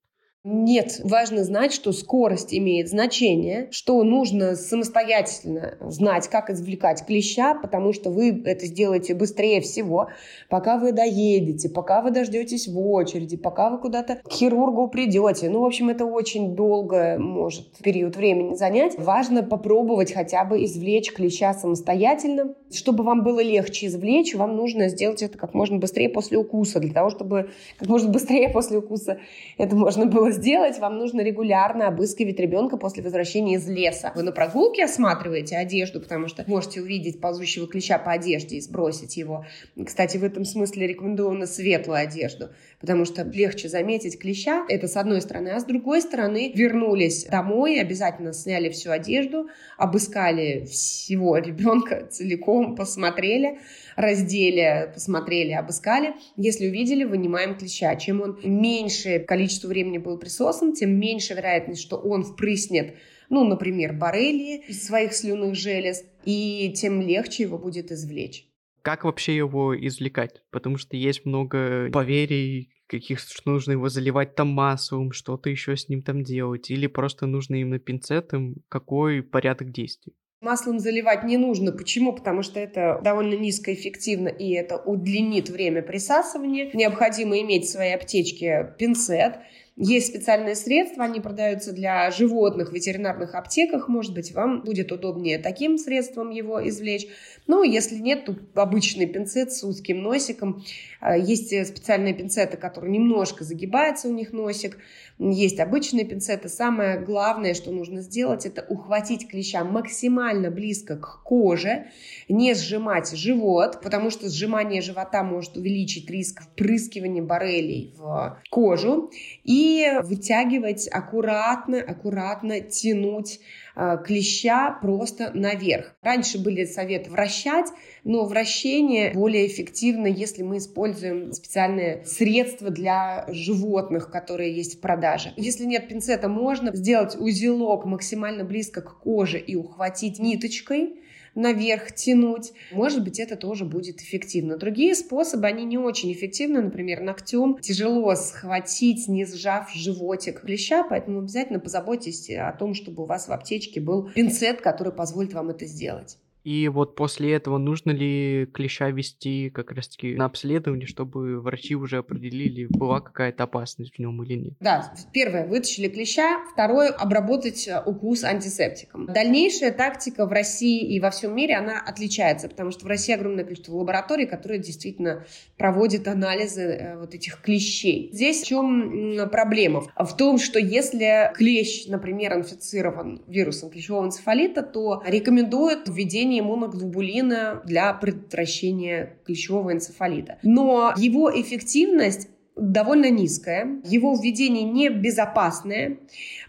[0.49, 7.93] Нет, важно знать, что скорость имеет значение, что нужно самостоятельно знать, как извлекать клеща, потому
[7.93, 10.07] что вы это сделаете быстрее всего,
[10.49, 15.51] пока вы доедете, пока вы дождетесь в очереди, пока вы куда-то к хирургу придете.
[15.51, 18.97] Ну, в общем, это очень долго может период времени занять.
[18.99, 22.55] Важно попробовать хотя бы извлечь клеща самостоятельно.
[22.73, 26.93] Чтобы вам было легче извлечь, вам нужно сделать это как можно быстрее после укуса, для
[26.93, 29.19] того, чтобы как можно быстрее после укуса
[29.59, 34.13] это можно было сделать, вам нужно регулярно обыскивать ребенка после возвращения из леса.
[34.15, 39.17] Вы на прогулке осматриваете одежду, потому что можете увидеть ползущего клеща по одежде и сбросить
[39.17, 39.45] его.
[39.85, 44.65] Кстати, в этом смысле рекомендовано светлую одежду, потому что легче заметить клеща.
[44.69, 45.49] Это с одной стороны.
[45.49, 53.59] А с другой стороны, вернулись домой, обязательно сняли всю одежду, обыскали всего ребенка целиком, посмотрели,
[53.97, 56.15] раздели, посмотрели, обыскали.
[56.37, 57.97] Если увидели, вынимаем клеща.
[57.97, 62.95] Чем он меньше количество времени был присосан, тем меньше вероятность, что он впрыснет
[63.29, 68.49] ну, например, боррелии из своих слюнных желез, и тем легче его будет извлечь.
[68.83, 70.43] Как вообще его извлекать?
[70.51, 75.89] Потому что есть много поверий, каких что нужно его заливать там маслом, что-то еще с
[75.89, 80.15] ним там делать, или просто нужно именно пинцетом, какой порядок действий?
[80.47, 81.73] Маслом заливать не нужно.
[81.73, 82.13] Почему?
[82.13, 86.71] Потому что это довольно низкоэффективно и это удлинит время присасывания.
[86.73, 89.41] Необходимо иметь в своей аптечке пинцет.
[89.79, 93.89] Есть специальные средства, они продаются для животных в ветеринарных аптеках.
[93.89, 97.07] Может быть, вам будет удобнее таким средством его извлечь.
[97.47, 100.65] Ну, если нет, то обычный пинцет с узким носиком.
[100.99, 104.79] А, есть специальные пинцеты, которые немножко загибаются у них носик.
[105.19, 106.49] Есть обычные пинцеты.
[106.49, 111.89] Самое главное, что нужно сделать, это ухватить клеща максимально близко к коже,
[112.31, 119.11] не сжимать живот, потому что сжимание живота может увеличить риск впрыскивания боррелий в кожу.
[119.45, 119.66] И
[120.03, 123.41] вытягивать аккуратно, аккуратно тянуть
[123.79, 125.95] Э, клеща просто наверх.
[126.01, 127.67] Раньше были советы вращать,
[128.05, 135.35] но вращение более эффективно, если мы используем специальные средства для животных, которые есть в продаже.
[135.37, 141.03] Если нет пинцета, можно сделать узелок максимально близко к коже и ухватить ниточкой,
[141.37, 142.53] наверх тянуть.
[142.73, 144.57] Может быть, это тоже будет эффективно.
[144.57, 146.63] Другие способы, они не очень эффективны.
[146.63, 153.07] Например, ногтем тяжело схватить, не сжав животик клеща, поэтому обязательно позаботьтесь о том, чтобы у
[153.07, 156.19] вас в аптечке был пинцет, который позволит вам это сделать.
[156.47, 161.99] И вот после этого нужно ли клеща вести как раз-таки на обследование, чтобы врачи уже
[161.99, 164.55] определили, была какая-то опасность в нем или нет?
[164.61, 169.07] Да, первое, вытащили клеща, второе, обработать э, укус антисептиком.
[169.07, 173.43] Дальнейшая тактика в России и во всем мире, она отличается, потому что в России огромное
[173.43, 175.27] количество лабораторий, которые действительно
[175.59, 178.11] проводят анализы э, вот этих клещей.
[178.13, 179.83] Здесь в чем проблема?
[179.97, 187.63] В том, что если клещ, например, инфицирован вирусом клещевого энцефалита, то рекомендуют введение выделение иммуноглобулина
[187.65, 190.39] для предотвращения клещевого энцефалита.
[190.43, 195.99] Но его эффективность довольно низкая, его введение небезопасное,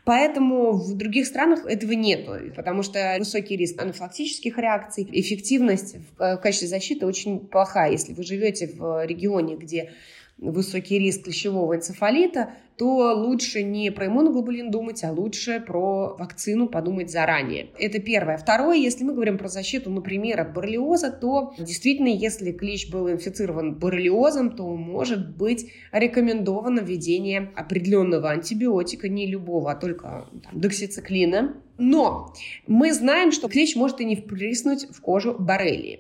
[0.06, 6.70] поэтому в других странах этого нету, потому что высокий риск анафилактических реакций, эффективность в качестве
[6.70, 7.92] защиты очень плохая.
[7.92, 9.92] Если вы живете в регионе, где
[10.38, 17.10] высокий риск клещевого энцефалита, то лучше не про иммуноглобулин думать, а лучше про вакцину подумать
[17.10, 17.70] заранее.
[17.80, 18.38] Это первое.
[18.38, 23.76] Второе, если мы говорим про защиту, например, от боррелиоза, то действительно, если клещ был инфицирован
[23.76, 32.34] боррелиозом, то может быть рекомендовано введение определенного антибиотика, не любого, а только там, доксициклина, но
[32.66, 36.00] мы знаем, что клещ может и не впрыснуть в кожу боррелии.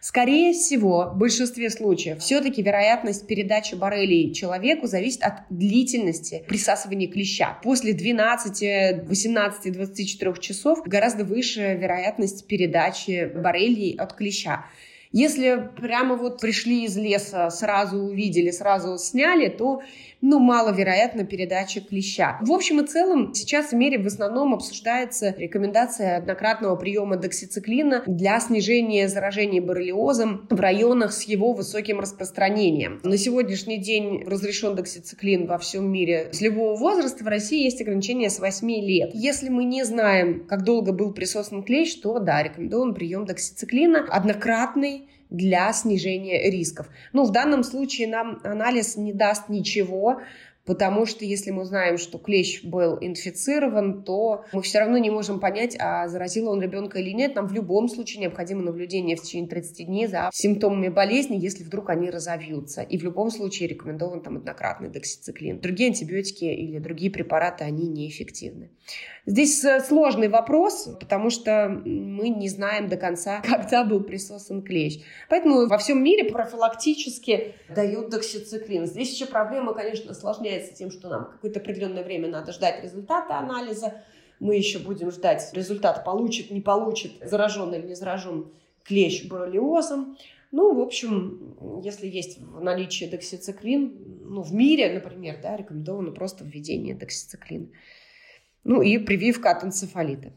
[0.00, 6.17] Скорее всего, в большинстве случаев все-таки вероятность передачи боррелии человеку зависит от длительности
[6.48, 7.58] присасывания клеща.
[7.62, 14.66] После 12, 18, 24 часов гораздо выше вероятность передачи боррелии от клеща.
[15.10, 19.82] Если прямо вот пришли из леса, сразу увидели, сразу сняли, то
[20.20, 22.38] ну, маловероятна передача клеща.
[22.42, 28.40] В общем и целом, сейчас в мире в основном обсуждается рекомендация однократного приема доксициклина для
[28.40, 33.00] снижения заражения боррелиозом в районах с его высоким распространением.
[33.04, 37.24] На сегодняшний день разрешен доксициклин во всем мире с любого возраста.
[37.24, 39.10] В России есть ограничение с 8 лет.
[39.14, 45.08] Если мы не знаем, как долго был присосан клещ, то да, рекомендуем прием доксициклина однократный
[45.30, 46.88] для снижения рисков.
[47.12, 50.20] Ну, в данном случае нам анализ не даст ничего,
[50.68, 55.40] потому что если мы знаем, что клещ был инфицирован, то мы все равно не можем
[55.40, 57.34] понять, а заразил он ребенка или нет.
[57.34, 61.88] Нам в любом случае необходимо наблюдение в течение 30 дней за симптомами болезни, если вдруг
[61.88, 62.82] они разовьются.
[62.82, 65.58] И в любом случае рекомендован там однократный доксициклин.
[65.58, 68.68] Другие антибиотики или другие препараты, они неэффективны.
[69.24, 75.00] Здесь сложный вопрос, потому что мы не знаем до конца, когда был присосан клещ.
[75.30, 78.86] Поэтому во всем мире профилактически дают доксициклин.
[78.86, 84.02] Здесь еще проблема, конечно, осложняется тем, что нам какое-то определенное время надо ждать результата анализа.
[84.40, 88.52] Мы еще будем ждать результат, получит, не получит, заражен или не заражен
[88.84, 90.16] клещ боррелиозом.
[90.50, 96.44] Ну, в общем, если есть в наличии доксициклин, ну, в мире, например, да, рекомендовано просто
[96.44, 97.68] введение доксициклина.
[98.64, 100.32] Ну и прививка от энцефалита.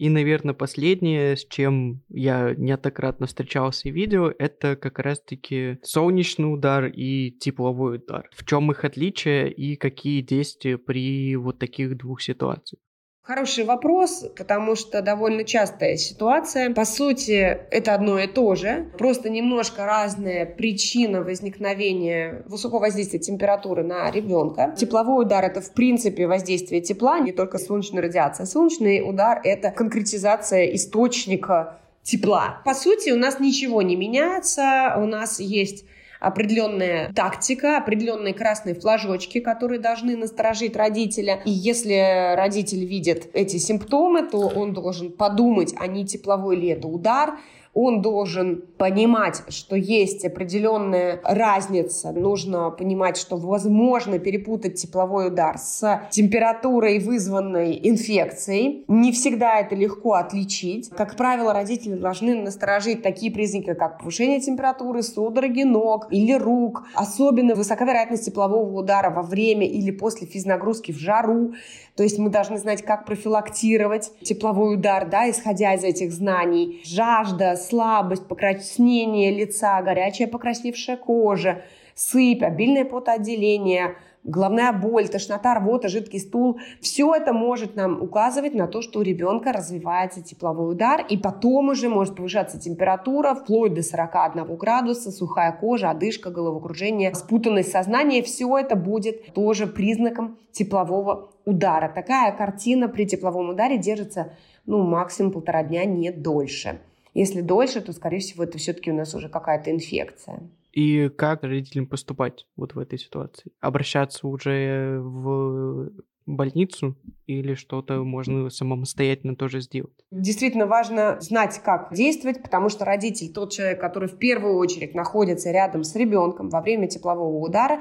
[0.00, 6.86] И, наверное, последнее, с чем я неоднократно встречался и видел, это как раз-таки солнечный удар
[6.86, 8.30] и тепловой удар.
[8.32, 12.80] В чем их отличие и какие действия при вот таких двух ситуациях?
[13.22, 16.72] Хороший вопрос, потому что довольно частая ситуация.
[16.72, 23.84] По сути, это одно и то же, просто немножко разная причина возникновения высокого воздействия температуры
[23.84, 24.74] на ребенка.
[24.76, 28.46] Тепловой удар– это, в принципе, воздействие тепла, не только солнечная радиация.
[28.46, 32.62] Солнечный удар– это конкретизация источника тепла.
[32.64, 35.84] По сути, у нас ничего не меняется, у нас есть
[36.20, 41.42] определенная тактика, определенные красные флажочки, которые должны насторожить родителя.
[41.44, 46.86] И если родитель видит эти симптомы, то он должен подумать, а не тепловой ли это
[46.86, 47.38] удар,
[47.72, 52.10] он должен понимать, что есть определенная разница.
[52.12, 58.84] Нужно понимать, что возможно перепутать тепловой удар с температурой, вызванной инфекцией.
[58.88, 60.90] Не всегда это легко отличить.
[60.90, 66.84] Как правило, родители должны насторожить такие признаки, как повышение температуры, судороги ног или рук.
[66.94, 71.52] Особенно высока вероятность теплового удара во время или после физнагрузки в жару.
[71.96, 76.82] То есть мы должны знать, как профилактировать тепловой удар, да, исходя из этих знаний.
[76.84, 81.62] Жажда, слабость, покраснение лица, горячая покрасневшая кожа,
[81.94, 86.60] сыпь, обильное потоотделение– головная боль, тошнота, рвота, жидкий стул.
[86.80, 91.70] Все это может нам указывать на то, что у ребенка развивается тепловой удар, и потом
[91.70, 98.22] уже может повышаться температура вплоть до 41 градуса, сухая кожа, одышка, головокружение, спутанность сознания.
[98.22, 101.90] Все это будет тоже признаком теплового удара.
[101.94, 104.32] Такая картина при тепловом ударе держится
[104.66, 106.80] ну, максимум полтора дня, не дольше.
[107.14, 110.40] Если дольше, то, скорее всего, это все-таки у нас уже какая-то инфекция.
[110.72, 113.52] И как родителям поступать вот в этой ситуации?
[113.60, 115.90] Обращаться уже в
[116.26, 116.96] больницу
[117.26, 119.94] или что-то можно самостоятельно тоже сделать?
[120.10, 125.50] Действительно важно знать, как действовать, потому что родитель тот человек, который в первую очередь находится
[125.50, 127.80] рядом с ребенком во время теплового удара,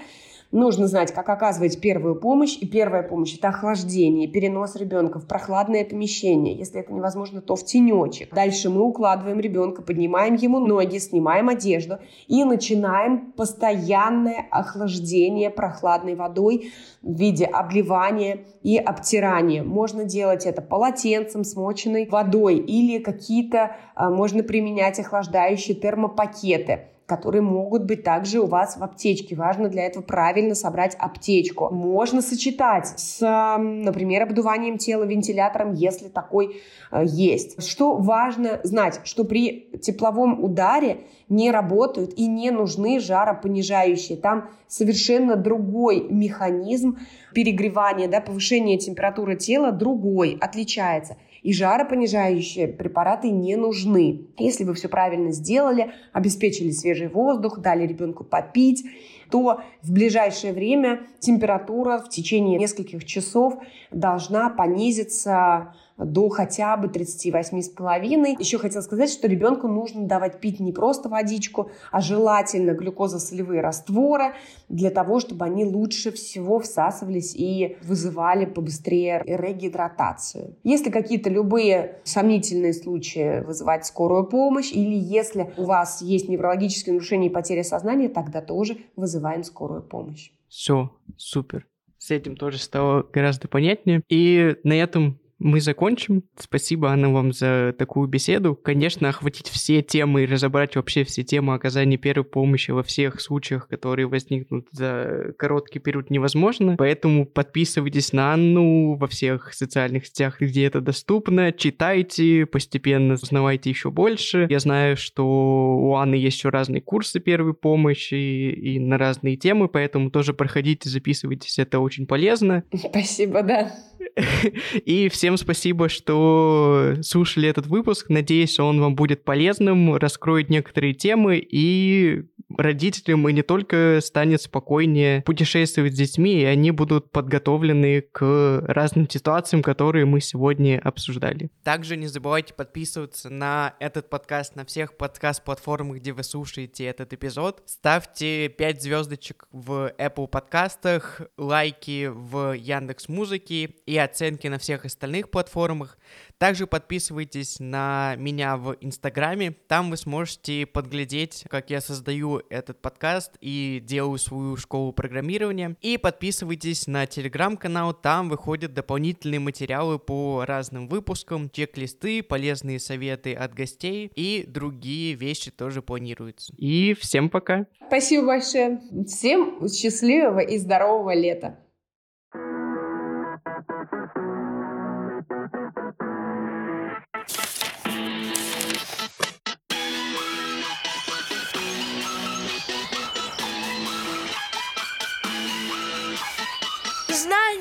[0.51, 2.57] Нужно знать, как оказывать первую помощь.
[2.59, 6.55] И первая помощь– это охлаждение, перенос ребенка в прохладное помещение.
[6.55, 8.33] Если это невозможно, то в тенечек.
[8.33, 16.71] Дальше мы укладываем ребенка, поднимаем ему ноги, снимаем одежду и начинаем постоянное охлаждение прохладной водой
[17.03, 19.63] в виде обливания и обтирания.
[19.63, 27.85] Можно делать это полотенцем, смоченной водой или какие-то, а, можно применять охлаждающие термопакеты которые могут
[27.85, 29.35] быть также у вас в аптечке.
[29.35, 31.69] Важно для этого правильно собрать аптечку.
[31.73, 33.19] Можно сочетать с,
[33.57, 37.67] например, обдуванием тела вентилятором, если такой э, есть.
[37.67, 44.17] Что важно знать, что при тепловом ударе не работают и не нужны жаропонижающие.
[44.17, 46.97] Там совершенно другой механизм
[47.33, 54.27] перегревания, да, повышения температуры тела другой, отличается– и жаропонижающие препараты не нужны.
[54.37, 58.85] Если вы все правильно сделали, обеспечили свежий воздух, дали ребенку попить,
[59.31, 63.55] то в ближайшее время температура в течение нескольких часов
[63.91, 65.75] должна понизиться
[66.05, 68.35] до хотя бы 38,5.
[68.39, 74.33] Еще хотела сказать, что ребенку нужно давать пить не просто водичку, а желательно глюкозосолевые растворы
[74.69, 80.55] для того, чтобы они лучше всего всасывались и вызывали побыстрее регидратацию.
[80.63, 87.27] Если какие-то любые сомнительные случаи вызывать скорую помощь, или если у вас есть неврологические нарушения
[87.27, 90.31] и потеря сознания, тогда тоже вызываем скорую помощь.
[90.47, 91.67] Все, супер.
[91.97, 94.01] С этим тоже стало гораздо понятнее.
[94.07, 96.23] И на этом мы закончим.
[96.37, 98.55] Спасибо, Анна, вам за такую беседу.
[98.55, 103.67] Конечно, охватить все темы и разобрать вообще все темы оказания первой помощи во всех случаях,
[103.67, 106.75] которые возникнут за короткий период, невозможно.
[106.77, 111.51] Поэтому подписывайтесь на Анну во всех социальных сетях, где это доступно.
[111.51, 114.47] Читайте, постепенно узнавайте еще больше.
[114.49, 119.69] Я знаю, что у Анны есть еще разные курсы первой помощи и на разные темы,
[119.69, 122.63] поэтому тоже проходите, записывайтесь, это очень полезно.
[122.73, 123.71] Спасибо, да.
[124.85, 128.09] И всем спасибо, что слушали этот выпуск.
[128.09, 132.23] Надеюсь, он вам будет полезным, раскроет некоторые темы и
[132.57, 139.09] родителям и не только станет спокойнее путешествовать с детьми, и они будут подготовлены к разным
[139.09, 141.49] ситуациям, которые мы сегодня обсуждали.
[141.63, 147.63] Также не забывайте подписываться на этот подкаст на всех подкаст-платформах, где вы слушаете этот эпизод.
[147.65, 155.29] Ставьте 5 звездочек в Apple подкастах, лайки в Яндекс Музыке и оценки на всех остальных
[155.29, 155.97] платформах.
[156.39, 159.51] Также подписывайтесь на меня в Инстаграме.
[159.67, 165.75] Там вы сможете подглядеть, как я создаю этот подкаст и делаю свою школу программирования.
[165.81, 167.93] И подписывайтесь на Телеграм-канал.
[167.93, 175.51] Там выходят дополнительные материалы по разным выпускам, чек-листы, полезные советы от гостей и другие вещи
[175.51, 176.53] тоже планируются.
[176.55, 177.65] И всем пока.
[177.87, 178.79] Спасибо большое.
[179.07, 181.59] Всем счастливого и здорового лета.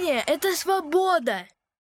[0.08, 1.46] Это свобода.